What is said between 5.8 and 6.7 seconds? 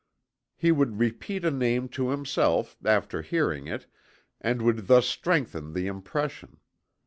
impression.